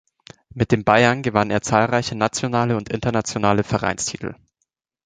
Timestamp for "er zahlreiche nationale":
1.51-2.75